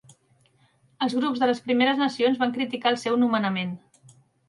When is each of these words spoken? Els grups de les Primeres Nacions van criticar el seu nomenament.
Els 1.07 1.15
grups 1.19 1.45
de 1.45 1.51
les 1.51 1.63
Primeres 1.69 2.01
Nacions 2.01 2.43
van 2.43 2.57
criticar 2.59 2.97
el 2.97 3.01
seu 3.07 3.23
nomenament. 3.27 3.81